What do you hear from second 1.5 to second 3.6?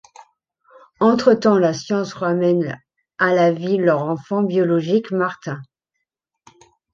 la science ramène à la